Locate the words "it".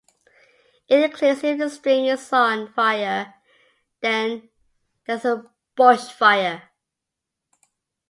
0.87-0.99